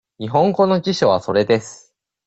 [0.17, 1.93] 日本語の辞書はそれです。